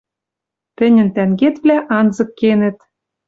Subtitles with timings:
[0.77, 2.77] Тӹньӹн тӓнгетвлӓ анзык кенӹт.